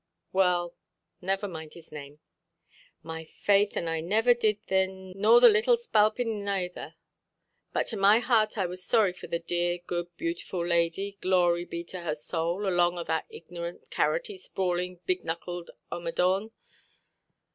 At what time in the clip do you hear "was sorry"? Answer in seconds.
8.65-9.13